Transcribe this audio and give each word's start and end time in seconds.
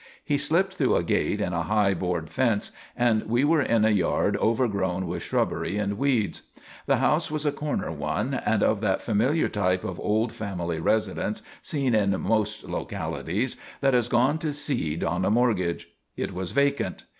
He 0.25 0.39
slipped 0.39 0.73
through 0.77 0.95
a 0.95 1.03
gate 1.03 1.39
in 1.39 1.53
a 1.53 1.61
high 1.61 1.93
board 1.93 2.31
fence 2.31 2.71
and 2.97 3.21
we 3.29 3.43
were 3.43 3.61
in 3.61 3.85
a 3.85 3.91
yard 3.91 4.35
overgrown 4.37 5.05
with 5.05 5.21
shrubbery 5.21 5.77
and 5.77 5.95
weeds. 5.95 6.41
The 6.87 6.95
house 6.97 7.29
was 7.29 7.45
a 7.45 7.51
corner 7.51 7.91
one 7.91 8.33
and 8.33 8.63
of 8.63 8.81
that 8.81 9.03
familiar 9.03 9.47
type 9.47 9.83
of 9.83 9.99
old 9.99 10.33
family 10.33 10.79
residence, 10.79 11.43
seen 11.61 11.93
in 11.93 12.19
most 12.19 12.63
localities, 12.63 13.57
that 13.81 13.93
has 13.93 14.07
gone 14.07 14.39
to 14.39 14.53
seed 14.53 15.03
on 15.03 15.23
a 15.23 15.29
mortgage. 15.29 15.89
It 16.17 16.33
was 16.33 16.51
vacant. 16.51 17.03